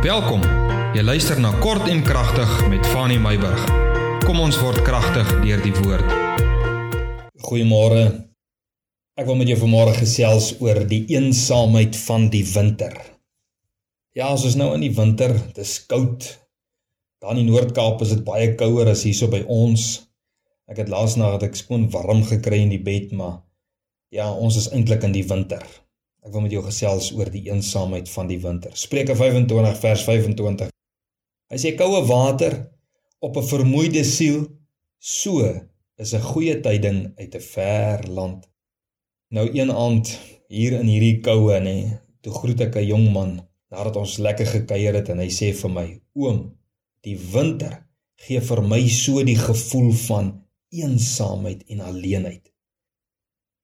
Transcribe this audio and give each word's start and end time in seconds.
Welkom. 0.00 0.40
Jy 0.96 1.02
luister 1.04 1.36
na 1.36 1.50
Kort 1.60 1.84
en 1.92 1.98
Kragtig 2.00 2.48
met 2.72 2.86
Fanny 2.88 3.18
Meyburg. 3.20 3.66
Kom 4.24 4.38
ons 4.40 4.56
word 4.56 4.80
kragtig 4.80 5.28
deur 5.42 5.60
die 5.60 5.74
woord. 5.76 6.14
Goeiemôre. 7.44 8.06
Ek 9.20 9.28
wil 9.28 9.36
met 9.36 9.50
jou 9.52 9.58
vanmôre 9.60 9.92
gesels 9.98 10.54
oor 10.64 10.80
die 10.88 11.02
eensaamheid 11.12 11.98
van 12.06 12.30
die 12.32 12.40
winter. 12.48 12.96
Ja, 14.16 14.30
ons 14.32 14.56
nou 14.56 14.70
in 14.72 14.86
die 14.86 14.94
winter, 14.96 15.36
dit 15.36 15.60
is 15.60 15.76
koud. 15.84 16.30
Daar 17.20 17.36
in 17.36 17.42
die 17.42 17.50
Noord-Kaap 17.50 18.00
is 18.00 18.16
dit 18.16 18.24
baie 18.24 18.54
kouer 18.56 18.88
as 18.94 19.04
hierso 19.04 19.28
by 19.28 19.42
ons. 19.52 19.90
Ek 20.64 20.80
het 20.80 20.88
laasnag 20.88 21.36
het 21.36 21.50
ek 21.50 21.60
skoon 21.60 21.90
warm 21.92 22.24
gekry 22.24 22.62
in 22.64 22.72
die 22.72 22.80
bed, 22.80 23.12
maar 23.12 23.42
ja, 24.08 24.32
ons 24.32 24.56
is 24.64 24.72
eintlik 24.72 25.04
in 25.04 25.12
die 25.20 25.28
winter. 25.28 25.60
Ek 26.20 26.34
wil 26.34 26.44
met 26.44 26.52
jou 26.52 26.60
gesels 26.66 27.06
oor 27.16 27.30
die 27.32 27.46
eensaamheid 27.48 28.10
van 28.12 28.28
die 28.28 28.38
winter. 28.42 28.74
Spreuke 28.76 29.14
25 29.16 29.78
vers 29.80 30.02
25. 30.04 30.68
Hy 31.50 31.58
sê 31.58 31.72
koue 31.78 32.02
water 32.06 32.56
op 33.24 33.36
'n 33.36 33.48
vermoeide 33.52 34.04
siel, 34.04 34.44
so 34.98 35.40
is 35.96 36.12
'n 36.14 36.28
goeie 36.32 36.60
tyding 36.60 37.12
uit 37.16 37.34
'n 37.34 37.46
ver 37.54 38.04
land. 38.08 38.48
Nou 39.30 39.48
een 39.48 39.72
aand 39.72 40.18
hier 40.48 40.72
in 40.80 40.86
hierdie 40.86 41.20
koue 41.20 41.58
nê, 41.60 41.98
toe 42.20 42.32
groet 42.32 42.60
ek 42.60 42.76
'n 42.76 42.86
jong 42.92 43.12
man 43.12 43.40
nadat 43.70 43.96
ons 43.96 44.18
lekker 44.18 44.46
gekuier 44.46 44.94
het 44.94 45.08
en 45.08 45.18
hy 45.18 45.30
sê 45.30 45.54
vir 45.54 45.70
my: 45.70 46.00
"Oom, 46.14 46.56
die 47.00 47.16
winter 47.16 47.86
gee 48.16 48.40
vir 48.40 48.62
my 48.62 48.88
so 48.88 49.24
die 49.24 49.38
gevoel 49.38 49.92
van 49.92 50.44
eensaamheid 50.68 51.64
en 51.68 51.80
alleenheid." 51.80 52.49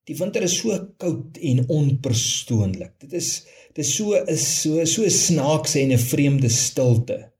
Die 0.06 0.14
winter 0.14 0.44
is 0.46 0.54
so 0.60 0.74
koud 1.02 1.38
en 1.42 1.64
onpersoonlik. 1.72 2.94
Dit 3.02 3.16
is 3.18 3.30
dit 3.74 3.82
is 3.84 3.94
so 3.96 4.14
is 4.14 4.44
so 4.62 4.84
so 4.86 5.08
snaaks 5.10 5.74
en 5.80 5.92
'n 5.92 5.98
vreemde 5.98 6.48
stilte. 6.48 7.32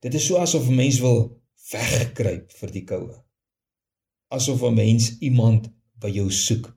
Dit 0.00 0.14
is 0.14 0.26
so 0.26 0.38
asof 0.38 0.68
'n 0.68 0.74
mens 0.74 1.00
wil 1.00 1.40
wegkruip 1.72 2.52
vir 2.52 2.70
die 2.70 2.84
koue. 2.84 3.16
Asof 4.30 4.62
'n 4.62 4.74
mens 4.74 5.18
iemand 5.18 5.68
by 6.00 6.08
jou 6.08 6.30
soek. 6.30 6.70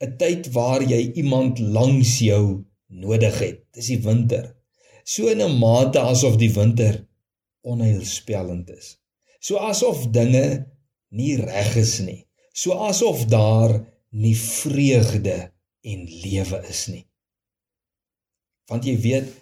'n 0.00 0.16
Tyd 0.18 0.52
waar 0.52 0.82
jy 0.82 1.12
iemand 1.14 1.58
langs 1.58 2.18
jou 2.18 2.64
nodig 2.88 3.38
het. 3.38 3.64
Dis 3.72 3.86
die 3.86 4.02
winter. 4.02 4.54
So 5.04 5.28
in 5.28 5.40
'n 5.40 5.58
mate 5.58 6.00
asof 6.00 6.36
die 6.36 6.52
winter 6.52 7.06
onheilspellend 7.62 8.70
is. 8.70 8.98
So 9.40 9.56
asof 9.56 10.10
dinge 10.10 10.66
nie 11.10 11.36
reg 11.36 11.76
is 11.76 12.00
nie. 12.00 12.26
So 12.52 12.72
asof 12.72 13.24
daar 13.26 13.95
nie 14.16 14.36
vreugde 14.38 15.36
en 15.86 16.06
lewe 16.22 16.62
is 16.70 16.86
nie. 16.92 17.04
Want 18.70 18.86
jy 18.88 18.96
weet 19.02 19.34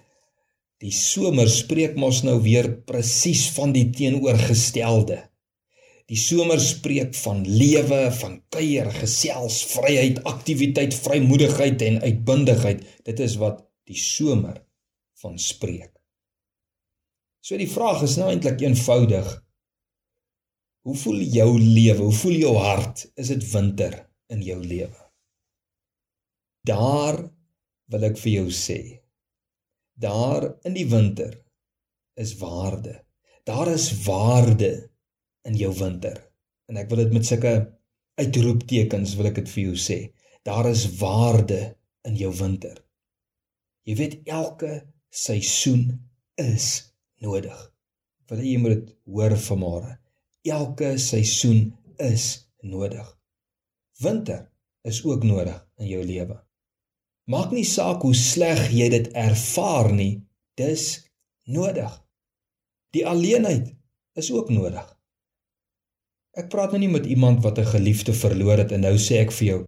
die 0.83 0.93
somer 0.93 1.49
spreek 1.49 1.95
mos 1.97 2.25
nou 2.27 2.41
weer 2.45 2.69
presies 2.85 3.47
van 3.57 3.73
die 3.73 3.87
teenoorgestelde. 3.95 5.23
Die 6.11 6.19
somer 6.21 6.61
spreek 6.61 7.15
van 7.17 7.41
lewe, 7.49 8.11
van 8.19 8.37
kuier, 8.53 8.91
gesels, 8.93 9.63
vryheid, 9.71 10.21
aktiwiteit, 10.29 10.93
vrymoedigheid 11.07 11.81
en 11.87 12.03
uitbundigheid. 12.03 12.83
Dit 13.09 13.23
is 13.25 13.39
wat 13.41 13.63
die 13.89 13.97
somer 13.97 14.59
van 15.23 15.39
spreek. 15.41 15.95
So 17.45 17.57
die 17.61 17.71
vraag 17.71 18.05
is 18.05 18.19
nou 18.21 18.29
eintlik 18.33 18.61
eenvoudig. 18.65 19.31
Hoe 20.85 20.97
voel 21.01 21.23
jou 21.33 21.49
lewe? 21.57 22.03
Hoe 22.03 22.19
voel 22.21 22.37
jou 22.43 22.53
hart? 22.61 23.07
Is 23.17 23.33
dit 23.33 23.47
winter? 23.55 24.03
In 24.35 24.43
jou 24.43 24.59
lewe. 24.61 25.01
Daar 26.65 27.21
wil 27.93 28.07
ek 28.09 28.19
vir 28.21 28.33
jou 28.39 28.51
sê. 28.55 28.81
Daar 29.95 30.49
in 30.67 30.75
die 30.77 30.89
winter 30.91 31.35
is 32.21 32.35
waarde. 32.41 32.99
Daar 33.45 33.71
is 33.71 33.91
waarde 34.07 34.73
in 35.45 35.59
jou 35.61 35.71
winter. 35.79 36.17
En 36.69 36.81
ek 36.81 36.89
wil 36.91 37.05
dit 37.05 37.13
met 37.15 37.27
sulke 37.29 37.55
uitroeptekens 38.21 39.15
wil 39.19 39.29
ek 39.31 39.43
dit 39.43 39.53
vir 39.53 39.65
jou 39.69 39.77
sê. 39.79 39.99
Daar 40.45 40.71
is 40.71 40.87
waarde 41.01 41.61
in 42.09 42.17
jou 42.21 42.33
winter. 42.41 42.79
Jy 43.85 43.97
weet 44.01 44.17
elke 44.33 44.73
seisoen 45.13 45.87
is 46.41 46.95
nodig. 47.25 47.59
Wil 48.31 48.41
jy 48.45 48.57
moet 48.61 48.79
dit 48.79 48.95
hoor 49.09 49.37
vanmôre. 49.47 49.99
Elke 50.49 50.95
seisoen 51.01 51.69
is 52.01 52.49
nodig. 52.65 53.05
Winter 54.03 54.51
is 54.83 55.05
ook 55.05 55.23
nodig 55.23 55.59
in 55.77 55.87
jou 55.87 56.05
lewe. 56.05 56.37
Maak 57.31 57.55
nie 57.57 57.65
saak 57.65 58.03
hoe 58.05 58.15
sleg 58.15 58.67
jy 58.75 58.89
dit 58.93 59.07
ervaar 59.17 59.93
nie, 59.95 60.25
dis 60.61 61.07
nodig. 61.45 61.93
Die 62.93 63.07
alleenheid 63.07 63.71
is 64.19 64.31
ook 64.33 64.51
nodig. 64.53 64.85
Ek 66.35 66.51
praat 66.51 66.75
nou 66.75 66.83
nie 66.83 66.91
met 66.91 67.07
iemand 67.07 67.43
wat 67.47 67.59
'n 67.59 67.71
geliefde 67.71 68.13
verloor 68.13 68.59
het 68.59 68.73
en 68.73 68.81
nou 68.81 68.97
sê 68.99 69.23
ek 69.23 69.33
vir 69.33 69.47
jou, 69.47 69.61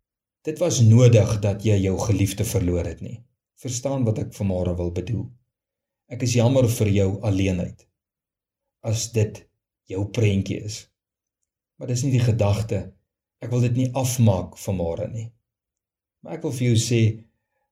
dit 0.42 0.58
was 0.58 0.80
nodig 0.80 1.40
dat 1.40 1.64
jy 1.64 1.78
jou 1.82 1.98
geliefde 1.98 2.44
verloor 2.44 2.84
het 2.84 3.00
nie. 3.00 3.22
Verstaan 3.54 4.04
wat 4.04 4.18
ek 4.18 4.34
vanmôre 4.34 4.76
wil 4.76 4.90
bedoel? 4.92 5.30
Ek 6.08 6.22
is 6.22 6.34
jammer 6.34 6.68
vir 6.68 6.88
jou 6.88 7.20
alleenheid. 7.22 7.86
As 8.82 9.12
dit 9.12 9.48
jou 9.84 10.04
prentjie 10.10 10.60
is. 10.64 10.90
Maar 11.78 11.88
dis 11.88 12.02
nie 12.02 12.12
die 12.12 12.26
gedagte 12.26 12.92
Ek 13.44 13.52
wil 13.52 13.66
dit 13.66 13.76
nie 13.82 13.90
afmaak 13.92 14.56
vanmôre 14.60 15.08
nie. 15.12 15.28
Maar 16.24 16.38
ek 16.38 16.46
wil 16.46 16.54
vir 16.56 16.68
jou 16.70 16.78
sê 16.80 17.00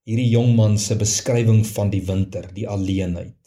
hierdie 0.05 0.31
jong 0.35 0.53
man 0.57 0.77
se 0.79 0.97
beskrywing 1.01 1.65
van 1.67 1.93
die 1.93 2.03
winter, 2.05 2.51
die 2.53 2.69
alleenheid. 2.69 3.39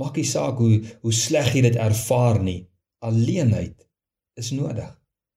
Maak 0.00 0.16
nie 0.16 0.28
saak 0.28 0.60
hoe 0.60 0.80
hoe 1.04 1.14
sleg 1.16 1.52
jy 1.56 1.64
dit 1.66 1.78
ervaar 1.80 2.40
nie, 2.44 2.60
alleenheid 3.04 3.76
is 4.40 4.52
nodig. 4.56 4.90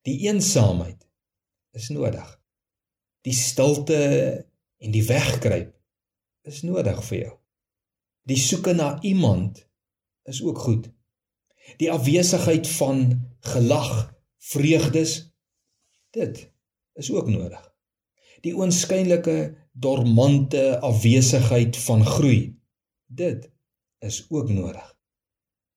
Die 0.05 0.19
eensaamheid 0.28 1.01
is 1.75 1.89
nodig. 1.91 2.28
Die 3.25 3.34
stilte 3.34 4.00
en 4.78 4.94
die 4.94 5.03
wegkruip 5.07 5.72
is 6.45 6.61
nodig 6.67 7.00
vir 7.09 7.17
jou. 7.19 7.34
Die 8.29 8.39
soeke 8.41 8.73
na 8.78 8.95
iemand 9.05 9.63
is 10.29 10.41
ook 10.45 10.61
goed. 10.66 10.89
Die 11.81 11.89
afwesigheid 11.91 12.67
van 12.78 13.07
gelag, 13.45 14.13
vreugdes 14.53 15.17
Dit 16.15 16.45
is 16.95 17.11
ook 17.11 17.27
nodig. 17.27 17.59
Die 18.45 18.53
oënskynlike 18.55 19.55
dormante 19.71 20.79
afwesigheid 20.79 21.75
van 21.83 22.05
groei. 22.07 22.55
Dit 23.05 23.49
is 23.99 24.23
ook 24.29 24.49
nodig. 24.49 24.85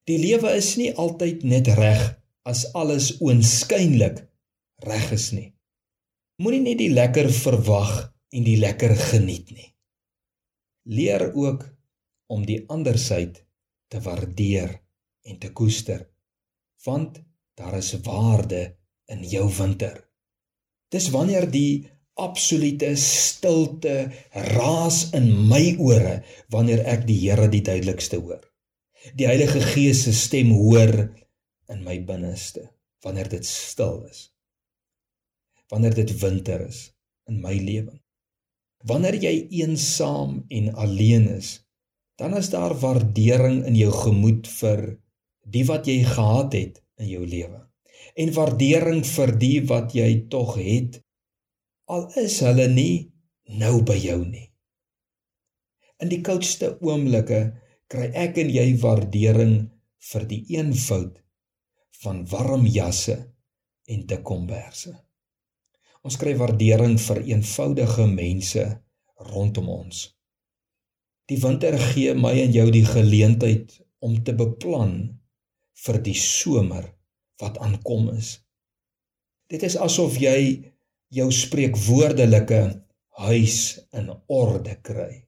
Die 0.07 0.17
lewe 0.21 0.53
is 0.55 0.75
nie 0.79 0.93
altyd 0.95 1.43
net 1.43 1.67
reg 1.75 2.05
as 2.47 2.63
alles 2.73 3.11
oënskynlik 3.19 4.23
reg 4.87 5.11
is 5.11 5.29
nie. 5.35 5.49
Moenie 6.39 6.63
net 6.69 6.79
die 6.79 6.91
lekker 6.93 7.27
verwag 7.35 7.91
en 8.31 8.45
die 8.47 8.57
lekker 8.61 8.95
geniet 8.95 9.51
nie. 9.51 9.67
Leer 10.87 11.33
ook 11.35 11.67
om 12.31 12.45
die 12.47 12.63
ander 12.71 12.97
syd 12.97 13.43
te 13.91 13.99
waardeer 14.05 14.77
en 15.27 15.39
te 15.41 15.51
koester 15.51 16.07
want 16.85 17.19
daar 17.59 17.75
is 17.77 17.91
waarde 18.07 18.61
in 19.11 19.25
jou 19.27 19.49
winter. 19.57 20.08
Dis 20.89 21.09
wanneer 21.13 21.45
die 21.51 21.85
absolute 22.19 22.95
stilte 22.99 24.09
raas 24.55 25.09
in 25.15 25.29
my 25.49 25.75
ore 25.79 26.19
wanneer 26.51 26.81
ek 26.89 27.05
die 27.07 27.19
Here 27.21 27.47
die 27.51 27.63
duidelikste 27.63 28.19
hoor. 28.19 28.41
Die 29.15 29.29
Heilige 29.29 29.61
Gees 29.63 30.03
se 30.07 30.13
stem 30.17 30.51
hoor 30.57 30.93
in 31.69 31.85
my 31.85 31.99
binneste 32.03 32.67
wanneer 33.05 33.29
dit 33.31 33.45
stil 33.47 34.01
is. 34.09 34.27
Wanneer 35.71 35.95
dit 35.95 36.11
winter 36.19 36.65
is 36.65 36.89
in 37.29 37.39
my 37.43 37.53
lewe. 37.55 37.93
Wanneer 38.89 39.19
jy 39.21 39.35
eensaam 39.61 40.41
en 40.49 40.73
alleen 40.73 41.29
is, 41.37 41.59
dan 42.19 42.35
is 42.35 42.49
daar 42.51 42.75
waardering 42.81 43.61
in 43.69 43.77
jou 43.79 43.93
gemoed 43.95 44.49
vir 44.59 44.85
die 45.47 45.63
wat 45.69 45.87
jy 45.87 46.01
gehad 46.03 46.55
het 46.57 46.83
in 46.99 47.13
jou 47.13 47.23
lewe 47.23 47.68
en 48.19 48.33
waardering 48.35 49.03
vir 49.07 49.35
die 49.41 49.59
wat 49.69 49.95
jy 49.95 50.09
tog 50.31 50.57
het 50.59 50.99
al 51.89 52.05
is 52.21 52.37
hulle 52.45 52.67
nie 52.69 53.09
nou 53.59 53.79
by 53.85 53.97
jou 53.97 54.19
nie. 54.25 54.45
In 55.99 56.11
die 56.11 56.21
koudste 56.25 56.75
oomblikke 56.85 57.39
kry 57.89 58.11
ek 58.13 58.37
en 58.43 58.51
jy 58.53 58.67
waardering 58.81 59.55
vir 60.11 60.27
die 60.29 60.43
eenvoud 60.55 61.17
van 62.03 62.21
warm 62.31 62.67
jasse 62.69 63.17
en 63.89 64.05
te 64.07 64.19
komberse. 64.23 64.93
Ons 66.05 66.19
kry 66.21 66.35
waardering 66.39 66.95
vir 67.01 67.23
eenvoudige 67.33 68.05
mense 68.07 68.67
rondom 69.33 69.67
ons. 69.73 70.05
Die 71.29 71.39
winter 71.41 71.75
gee 71.91 72.13
my 72.15 72.31
en 72.45 72.53
jou 72.53 72.69
die 72.71 72.85
geleentheid 72.85 73.75
om 74.05 74.15
te 74.23 74.33
beplan 74.37 74.95
vir 75.83 75.99
die 76.05 76.15
somer 76.15 76.85
wat 77.39 77.57
aankom 77.57 78.09
is. 78.13 78.37
Dit 79.49 79.63
is 79.63 79.77
asof 79.77 80.19
jy 80.21 80.39
jou 81.09 81.31
spreekwoordelike 81.33 82.61
huis 83.25 83.57
in 83.97 84.11
orde 84.27 84.75
kry. 84.85 85.25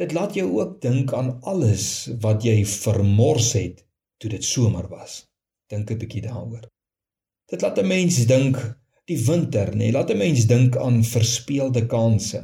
Dit 0.00 0.12
laat 0.16 0.34
jou 0.34 0.48
ook 0.58 0.80
dink 0.82 1.12
aan 1.12 1.36
alles 1.44 2.08
wat 2.24 2.44
jy 2.44 2.64
vermors 2.64 3.52
het 3.52 3.84
toe 4.20 4.30
dit 4.32 4.44
somer 4.44 4.88
was. 4.88 5.26
Dink 5.68 5.90
'n 5.90 5.98
bietjie 5.98 6.22
daaroor. 6.22 6.64
Dit 7.50 7.62
laat 7.62 7.78
'n 7.78 7.86
mens 7.86 8.26
dink 8.26 8.56
die 9.04 9.18
winter, 9.26 9.70
nê, 9.72 9.76
nee, 9.76 9.92
laat 9.92 10.10
'n 10.10 10.18
mens 10.18 10.46
dink 10.46 10.76
aan 10.76 11.04
verspeelde 11.04 11.86
kansse. 11.86 12.42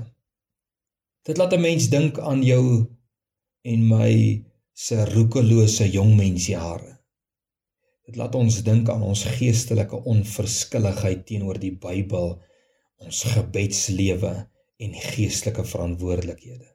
Dit 1.22 1.36
laat 1.36 1.52
'n 1.52 1.60
mens 1.60 1.88
dink 1.88 2.18
aan 2.18 2.42
jou 2.42 2.86
en 3.62 3.88
my 3.88 4.44
se 4.72 5.04
roekelose 5.04 5.90
jongmensjare. 5.90 6.98
Dit 8.06 8.16
laat 8.20 8.36
ons 8.38 8.60
dink 8.62 8.90
aan 8.92 9.02
ons 9.02 9.24
geestelike 9.36 9.98
onverskilligheid 10.06 11.24
teenoor 11.26 11.58
die 11.58 11.72
Bybel, 11.74 12.36
ons 13.02 13.24
gebedslewe 13.34 14.32
en 14.78 14.94
geestelike 15.10 15.64
verantwoordelikhede. 15.66 16.68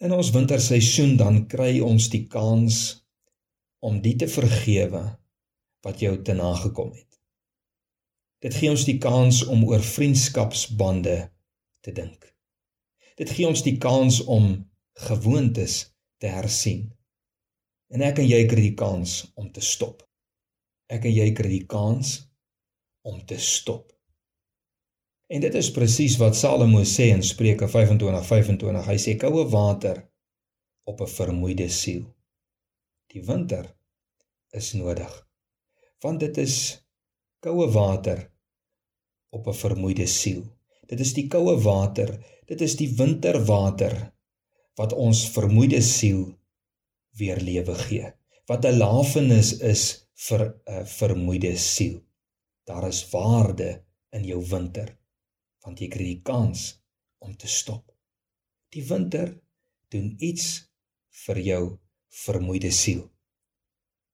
In 0.00 0.16
ons 0.16 0.32
winterseisoen 0.34 1.14
dan 1.20 1.44
kry 1.52 1.78
ons 1.84 2.08
die 2.10 2.24
kans 2.32 2.80
om 3.84 4.00
die 4.02 4.16
te 4.18 4.26
vergewe 4.28 5.04
wat 5.86 6.02
jou 6.02 6.16
te 6.24 6.34
nagekom 6.34 6.90
het. 6.90 7.06
Dit 8.40 8.56
gee 8.56 8.72
ons 8.72 8.86
die 8.88 8.98
kans 8.98 9.42
om 9.44 9.66
oor 9.68 9.84
vriendskapsbande 9.84 11.18
te 11.84 11.92
dink. 11.92 12.24
Dit 13.20 13.30
gee 13.36 13.46
ons 13.46 13.62
die 13.62 13.76
kans 13.78 14.22
om 14.24 14.54
gewoontes 15.06 15.82
te 16.18 16.32
hersien. 16.32 16.88
En 17.90 18.02
ek 18.06 18.20
en 18.22 18.28
jy 18.28 18.44
kry 18.46 18.62
die 18.68 18.76
kans 18.78 19.24
om 19.34 19.48
te 19.50 19.62
stop. 19.64 20.04
Ek 20.90 21.08
en 21.08 21.14
jy 21.14 21.32
kry 21.34 21.50
die 21.50 21.66
kans 21.70 22.20
om 23.06 23.18
te 23.26 23.38
stop. 23.42 23.88
En 25.30 25.42
dit 25.42 25.54
is 25.58 25.70
presies 25.74 26.16
wat 26.18 26.38
Salomo 26.38 26.82
sê 26.86 27.10
in 27.14 27.22
Spreuke 27.26 27.66
25:25. 27.70 28.22
25. 28.30 28.86
Hy 28.86 28.96
sê 28.98 29.16
koue 29.18 29.44
water 29.50 30.02
op 30.86 31.00
'n 31.00 31.06
vermoeide 31.06 31.68
siel. 31.68 32.06
Die 33.10 33.22
winter 33.26 33.66
is 34.52 34.72
nodig. 34.74 35.12
Want 36.02 36.20
dit 36.20 36.38
is 36.38 36.56
koue 37.40 37.66
water 37.70 38.30
op 39.30 39.46
'n 39.46 39.54
vermoeide 39.54 40.06
siel. 40.06 40.42
Dit 40.86 41.00
is 41.00 41.12
die 41.14 41.28
koue 41.28 41.58
water, 41.62 42.18
dit 42.46 42.60
is 42.60 42.76
die 42.76 42.90
winterwater 42.96 44.12
wat 44.74 44.92
ons 44.92 45.28
vermoeide 45.30 45.82
siel 45.82 46.39
weer 47.18 47.40
lewe 47.40 47.74
gee. 47.74 48.12
Wat 48.46 48.64
'n 48.64 48.78
lafenis 48.78 49.58
is 49.58 50.06
vir 50.14 50.54
'n 50.66 50.86
vermoeide 50.86 51.56
siel. 51.56 52.00
Daar 52.64 52.88
is 52.88 53.10
waarde 53.10 53.84
in 54.12 54.24
jou 54.24 54.42
winter 54.46 55.00
want 55.64 55.80
jy 55.80 55.88
kry 55.92 56.04
die 56.04 56.22
kans 56.24 56.80
om 57.18 57.36
te 57.36 57.48
stop. 57.48 57.92
Die 58.72 58.84
winter 58.86 59.32
doen 59.92 60.16
iets 60.18 60.46
vir 61.26 61.38
jou 61.38 61.64
vermoeide 62.24 62.70
siel. 62.72 63.08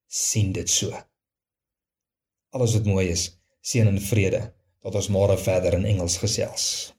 sien 0.07 0.53
dit 0.55 0.71
so. 0.71 0.95
Alles 2.55 2.77
wat 2.77 2.87
mooi 2.87 3.09
is, 3.11 3.25
seën 3.61 3.89
en 3.91 3.99
vrede. 4.01 4.39
Tot 4.81 4.95
ons 4.95 5.09
môre 5.11 5.35
verder 5.37 5.75
in 5.75 5.85
Engels 5.85 6.17
gesels. 6.23 6.95